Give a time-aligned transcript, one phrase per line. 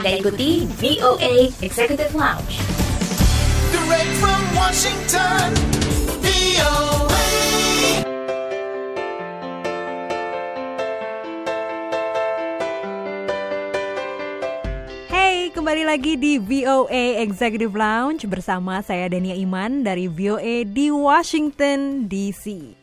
[0.00, 2.56] Anda ikuti VOA Executive Lounge.
[3.68, 5.52] Direct from Washington,
[6.24, 7.28] VOA.
[15.12, 22.08] Hey, kembali lagi di VOA Executive Lounge bersama saya Dania Iman dari VOA di Washington
[22.08, 22.79] DC.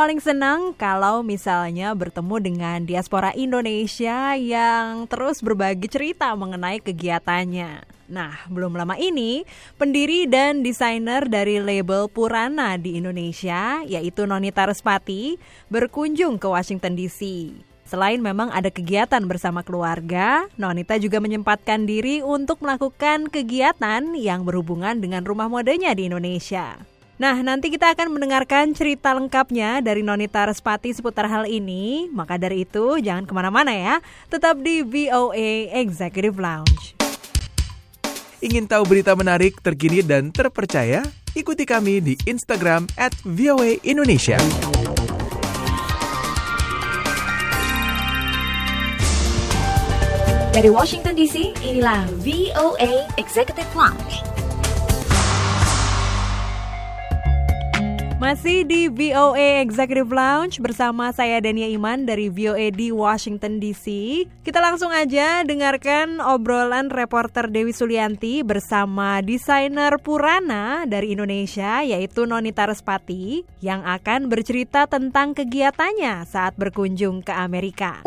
[0.00, 7.84] Paling senang kalau misalnya bertemu dengan diaspora Indonesia yang terus berbagi cerita mengenai kegiatannya.
[8.08, 9.44] Nah, belum lama ini,
[9.76, 15.36] pendiri dan desainer dari label Purana di Indonesia, yaitu Nonita Respati,
[15.68, 17.52] berkunjung ke Washington DC.
[17.84, 24.96] Selain memang ada kegiatan bersama keluarga, Nonita juga menyempatkan diri untuk melakukan kegiatan yang berhubungan
[24.96, 26.99] dengan rumah modenya di Indonesia.
[27.20, 32.08] Nah, nanti kita akan mendengarkan cerita lengkapnya dari Nonita Respati seputar hal ini.
[32.08, 34.00] Maka dari itu, jangan ke mana-mana ya.
[34.32, 36.96] Tetap di VOA Executive Lounge.
[38.40, 41.04] Ingin tahu berita menarik, terkini, dan terpercaya?
[41.36, 44.40] Ikuti kami di Instagram at VOA Indonesia.
[50.56, 54.39] Dari Washington DC, inilah VOA Executive Lounge.
[58.20, 63.88] Masih di VOA Executive Lounge bersama saya Dania Iman dari VOA di Washington DC.
[64.44, 72.68] Kita langsung aja dengarkan obrolan reporter Dewi Sulianti bersama desainer Purana dari Indonesia yaitu Nonita
[72.68, 78.04] Respati yang akan bercerita tentang kegiatannya saat berkunjung ke Amerika.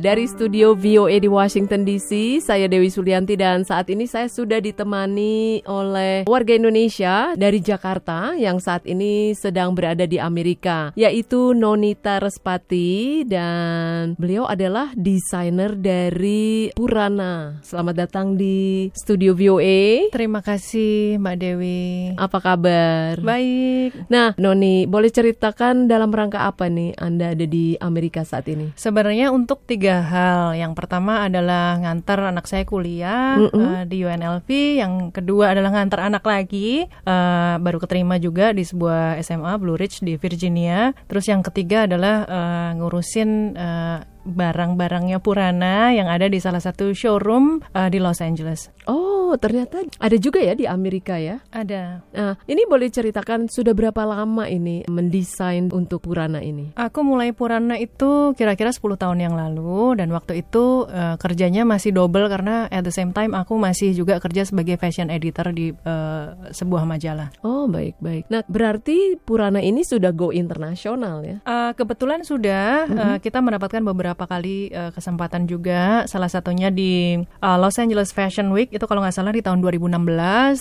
[0.00, 5.60] Dari studio VOA di Washington DC, saya Dewi Sulianti dan saat ini saya sudah ditemani
[5.68, 13.28] oleh warga Indonesia dari Jakarta yang saat ini sedang berada di Amerika, yaitu Nonita Respati
[13.28, 17.60] dan beliau adalah desainer dari Purana.
[17.60, 20.08] Selamat datang di studio VOA.
[20.16, 22.16] Terima kasih Mbak Dewi.
[22.16, 23.20] Apa kabar?
[23.20, 24.08] Baik.
[24.08, 28.72] Nah, Noni, boleh ceritakan dalam rangka apa nih Anda ada di Amerika saat ini?
[28.80, 30.54] Sebenarnya untuk tiga hal.
[30.54, 33.58] Yang pertama adalah ngantar anak saya kuliah Mm-mm.
[33.58, 34.48] eh, di UNLV.
[34.78, 36.86] Yang kedua adalah ngantar anak lagi.
[36.86, 40.94] eh, baru keterima juga di sebuah SMA Blue Ridge di Virginia.
[41.10, 47.64] Terus yang ketiga adalah eh, ngurusin eh, barang-barangnya Purana yang ada di salah satu showroom
[47.74, 48.70] eh, di Los Angeles.
[48.86, 51.44] Oh, ternyata ada juga ya di Amerika ya?
[51.52, 52.02] Ada.
[52.16, 56.72] Nah, ini boleh ceritakan sudah berapa lama ini mendesain untuk Purana ini?
[56.74, 61.92] Aku mulai Purana itu kira-kira 10 tahun yang lalu dan waktu itu eh, kerjanya masih
[61.92, 66.26] double karena at the same time aku masih juga kerja sebagai fashion editor di eh,
[66.50, 67.28] sebuah majalah.
[67.44, 68.32] Oh, baik-baik.
[68.32, 71.36] Nah, berarti Purana ini sudah go internasional ya?
[71.44, 77.56] Eh, kebetulan sudah eh, kita mendapatkan beberapa kali eh, kesempatan juga salah satunya di eh,
[77.60, 80.00] Los Angeles Fashion Week itu kalau nggak salah di tahun 2016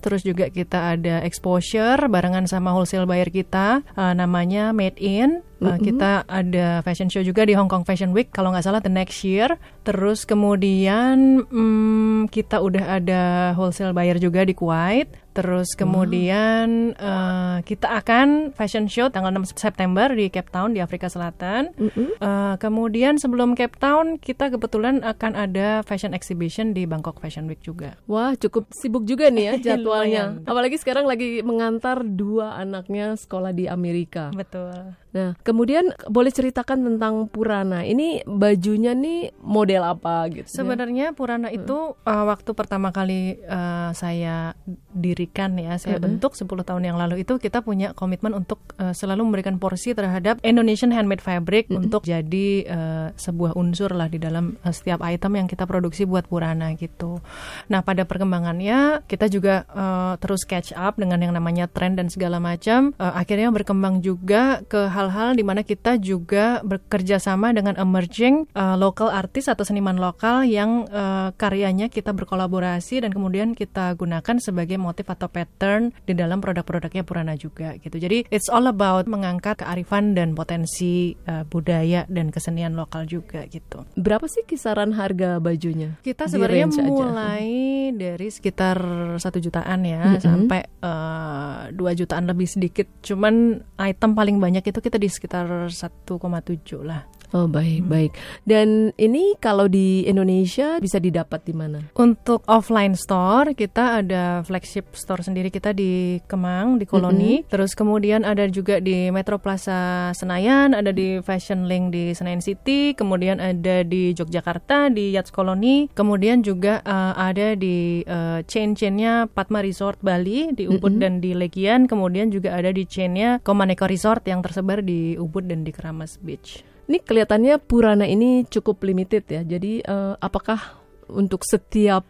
[0.00, 5.80] terus juga kita ada exposure barengan sama wholesale buyer kita eh, namanya Made In Uh,
[5.80, 9.24] Kita ada fashion show juga di Hong Kong Fashion Week kalau nggak salah the next
[9.24, 9.56] year.
[9.88, 13.22] Terus kemudian hmm, kita udah ada
[13.56, 15.08] wholesale buyer juga di Kuwait.
[15.36, 21.12] Terus kemudian uh, kita akan fashion show tanggal 6 September di Cape Town di Afrika
[21.12, 21.76] Selatan.
[21.76, 27.60] Uh, kemudian sebelum Cape Town kita kebetulan akan ada fashion exhibition di Bangkok Fashion Week
[27.60, 28.00] juga.
[28.08, 30.40] Wah, cukup sibuk juga nih ya jadwalnya.
[30.48, 34.32] Apalagi sekarang lagi mengantar dua anaknya sekolah di Amerika.
[34.32, 34.96] Betul.
[35.16, 37.80] Nah, kemudian boleh ceritakan tentang Purana.
[37.80, 40.44] Ini bajunya nih model apa gitu?
[40.44, 40.60] ya?
[40.60, 44.52] Sebenarnya Purana itu uh, waktu pertama kali uh, saya
[44.92, 49.24] dirikan ya, saya bentuk 10 tahun yang lalu itu kita punya komitmen untuk uh, selalu
[49.24, 54.72] memberikan porsi terhadap Indonesian handmade fabric untuk jadi uh, sebuah unsur lah di dalam uh,
[54.74, 57.24] setiap item yang kita produksi buat Purana gitu.
[57.72, 62.36] Nah, pada perkembangannya kita juga uh, terus catch up dengan yang namanya tren dan segala
[62.36, 62.92] macam.
[63.00, 68.74] Uh, akhirnya berkembang juga ke hal-hal di mana kita juga bekerja sama dengan emerging uh,
[68.74, 74.74] local artist atau seniman lokal yang uh, karyanya kita berkolaborasi dan kemudian kita gunakan sebagai
[74.82, 77.94] motif atau pattern di dalam produk-produknya Purana juga gitu.
[78.02, 83.86] Jadi it's all about mengangkat kearifan dan potensi uh, budaya dan kesenian lokal juga gitu.
[83.94, 85.94] Berapa sih kisaran harga bajunya?
[86.02, 86.90] Kita sebenarnya range aja.
[86.90, 87.46] mulai
[87.94, 88.78] dari sekitar
[89.22, 90.22] satu jutaan ya Mm-mm.
[90.22, 92.88] sampai eh, dua jutaan lebih sedikit.
[93.04, 97.15] Cuman item paling banyak itu kita di sekitar 1,7 lah.
[97.34, 98.12] Oh baik baik.
[98.46, 101.82] Dan ini kalau di Indonesia bisa didapat di mana?
[101.98, 107.42] Untuk offline store kita ada flagship store sendiri kita di Kemang di Koloni.
[107.50, 112.94] Terus kemudian ada juga di Metro Plaza Senayan, ada di Fashion Link di Senayan City,
[112.94, 119.64] kemudian ada di Yogyakarta di Yachts Koloni, kemudian juga eh, ada di eh, chain-chainnya Padma
[119.66, 124.44] Resort Bali di Ubud dan di Legian, kemudian juga ada di chainnya Komaneko Resort yang
[124.44, 126.75] tersebar di Ubud dan di Keramas Beach.
[126.86, 129.42] Ini kelihatannya Purana ini cukup limited ya.
[129.42, 130.78] Jadi eh, apakah
[131.10, 132.06] untuk setiap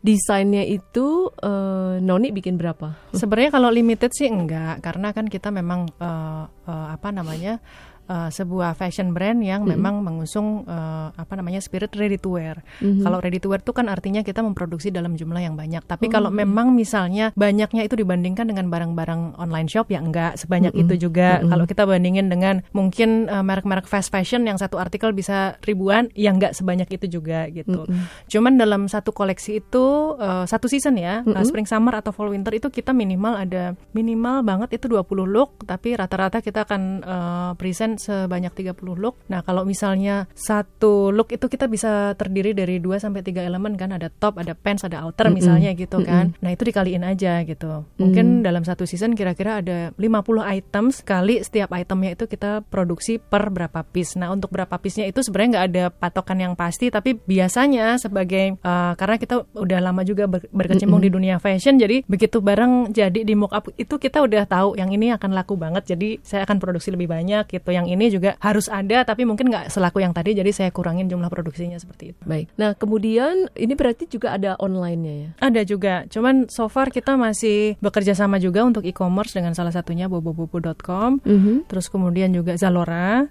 [0.00, 3.12] desainnya itu eh, Noni bikin berapa?
[3.12, 7.58] Sebenarnya kalau limited sih enggak, karena kan kita memang eh, eh, apa namanya
[8.10, 12.58] eh, sebuah fashion brand yang memang mengusung eh, apa namanya spirit ready to wear.
[12.82, 15.86] Kalau ready to wear itu kan artinya kita memproduksi dalam jumlah yang banyak.
[15.86, 21.06] Tapi kalau memang misalnya banyaknya itu dibandingkan dengan barang-barang online shop ya enggak sebanyak itu
[21.06, 21.38] juga.
[21.44, 26.34] Kalau kita bandingin dengan mungkin eh, merek-merek fast fashion yang satu artikel bisa ribuan, ya
[26.34, 27.86] enggak sebanyak itu juga gitu.
[28.26, 32.50] Cuman dalam satu koleksi itu eh, satu season ya, uh, spring summer atau fall winter
[32.56, 37.99] itu kita minimal ada minimal banget itu 20 look, tapi rata-rata kita akan eh, present
[38.00, 39.20] sebanyak 30 look.
[39.28, 43.92] Nah, kalau misalnya satu look itu kita bisa terdiri dari 2 sampai 3 elemen kan,
[43.92, 46.32] ada top, ada pants, ada outer misalnya gitu kan.
[46.40, 47.84] Nah, itu dikaliin aja gitu.
[48.00, 53.50] Mungkin dalam satu season kira-kira ada 50 items kali setiap itemnya itu kita produksi per
[53.50, 54.16] berapa piece.
[54.16, 58.94] Nah, untuk berapa piece-nya itu sebenarnya nggak ada patokan yang pasti, tapi biasanya sebagai uh,
[58.94, 63.34] karena kita udah lama juga ber- berkecimpung di dunia fashion, jadi begitu barang jadi di
[63.34, 66.94] mock up itu kita udah tahu yang ini akan laku banget, jadi saya akan produksi
[66.94, 67.68] lebih banyak gitu.
[67.74, 71.28] Yang ini juga harus ada, tapi mungkin nggak selaku yang tadi, jadi saya kurangin jumlah
[71.30, 72.20] produksinya seperti itu.
[72.26, 72.50] Baik.
[72.56, 75.30] Nah kemudian ini berarti juga ada online-nya ya?
[75.42, 80.06] Ada juga, cuman so far kita masih bekerja sama juga untuk e-commerce dengan salah satunya
[80.10, 81.22] bobobobo.com,
[81.66, 83.26] terus kemudian juga Zalora.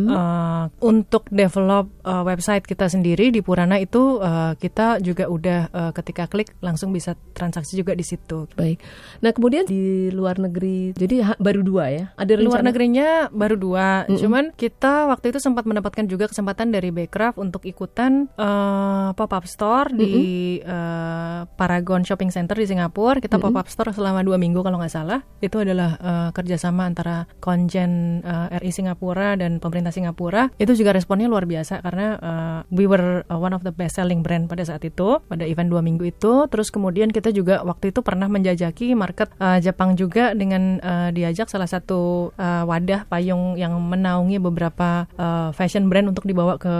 [0.00, 5.92] Uh, untuk develop uh, website kita sendiri di Purana itu uh, kita juga udah uh,
[5.94, 8.46] ketika klik langsung bisa transaksi juga di situ.
[8.56, 8.82] Baik.
[9.22, 12.04] Nah kemudian di luar negeri, jadi baru dua ya?
[12.16, 12.68] Ada Di luar rencana?
[12.72, 18.28] negerinya baru dua, cuman kita waktu itu sempat mendapatkan juga kesempatan dari Backcraft untuk ikutan
[18.36, 23.22] uh, pop up store di uh, Paragon Shopping Center di Singapura.
[23.22, 25.20] Kita pop up store selama dua minggu kalau nggak salah.
[25.40, 30.52] Itu adalah uh, kerjasama antara konjen uh, RI Singapura dan pemerintah Singapura.
[30.60, 34.20] Itu juga responnya luar biasa karena uh, we were uh, one of the best selling
[34.20, 36.46] brand pada saat itu pada event dua minggu itu.
[36.50, 41.48] Terus kemudian kita juga waktu itu pernah menjajaki market uh, Jepang juga dengan uh, diajak
[41.48, 46.74] salah satu uh, wadah payung yang menaungi beberapa uh, fashion brand untuk dibawa ke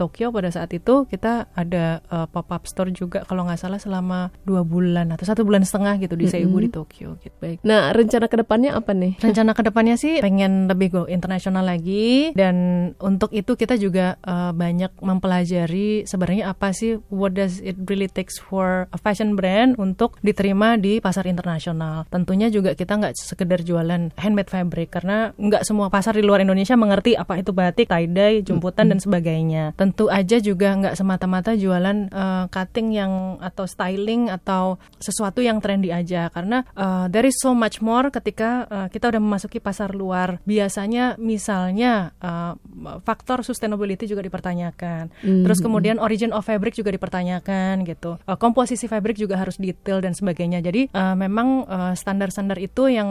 [0.00, 4.32] Tokyo pada saat itu kita ada uh, pop up store juga kalau nggak salah selama
[4.48, 7.36] dua bulan atau satu bulan setengah gitu di Seibu di Tokyo gitu.
[7.36, 7.60] Baik.
[7.62, 9.20] Nah rencana ke depannya apa nih?
[9.20, 12.56] Rencana ke depannya sih pengen lebih go internasional lagi dan
[13.02, 18.40] untuk itu kita juga uh, banyak mempelajari sebenarnya apa sih what does it really takes
[18.40, 22.08] for a fashion brand untuk diterima di pasar internasional.
[22.08, 26.78] Tentunya juga kita nggak sekedar jualan handmade fabric karena nggak semua pasar di luar Indonesia
[26.78, 29.74] mengerti apa itu batik, tie dye, jemputan dan sebagainya.
[29.74, 35.90] Tentu aja juga nggak semata-mata jualan uh, cutting yang atau styling atau sesuatu yang trendy
[35.90, 40.38] aja karena uh, there is so much more ketika uh, kita udah memasuki pasar luar.
[40.46, 42.54] Biasanya misalnya uh,
[43.02, 45.10] faktor sustainability juga dipertanyakan.
[45.20, 48.22] Terus kemudian origin of fabric juga dipertanyakan gitu.
[48.22, 50.62] Uh, komposisi fabric juga harus detail dan sebagainya.
[50.62, 53.08] Jadi uh, memang uh, standar-standar itu yang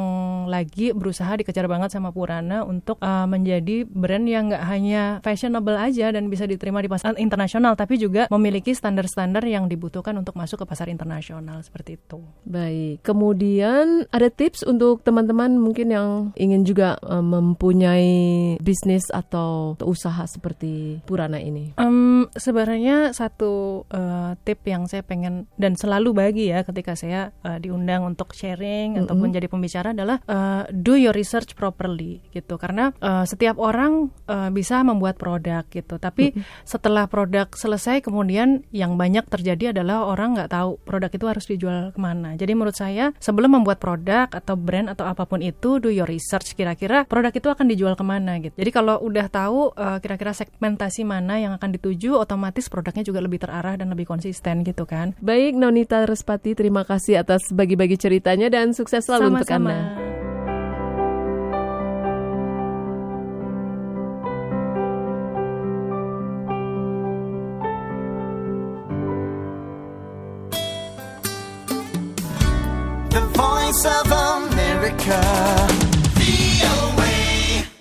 [0.47, 6.13] lagi berusaha dikejar banget sama Purana untuk uh, menjadi brand yang nggak hanya fashionable aja
[6.13, 10.65] dan bisa diterima di pasar internasional tapi juga memiliki standar-standar yang dibutuhkan untuk masuk ke
[10.65, 12.21] pasar internasional seperti itu.
[12.45, 13.01] Baik.
[13.05, 18.13] Kemudian ada tips untuk teman-teman mungkin yang ingin juga eh, mempunyai
[18.61, 21.75] bisnis atau usaha seperti Purana ini.
[21.77, 27.57] Em, sebenarnya satu eh, tip yang saya pengen dan selalu bagi ya ketika saya eh,
[27.61, 33.25] diundang untuk sharing ataupun jadi pembicara adalah eh, do your research properly gitu karena eh,
[33.25, 35.95] setiap orang eh, bisa membuat produk gitu.
[35.95, 36.35] Tapi
[36.67, 41.95] setelah produk selesai kemudian yang banyak terjadi adalah orang nggak tahu produk itu harus dijual
[41.95, 42.35] ke mana.
[42.35, 46.53] Jadi menurut saya sebelum membuat produk atau brand atau apa pun itu do your research
[46.59, 48.55] kira-kira produk itu akan dijual ke mana gitu.
[48.59, 53.39] Jadi kalau udah tahu eh, kira-kira segmentasi mana yang akan dituju otomatis produknya juga lebih
[53.39, 55.15] terarah dan lebih konsisten gitu kan.
[55.21, 59.71] Baik, Nonita Respati, terima kasih atas bagi-bagi ceritanya dan sukses selalu untuk Sama-sama.
[59.71, 60.04] Anda.